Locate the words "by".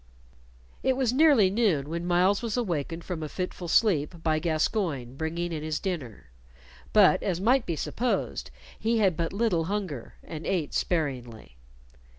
4.23-4.39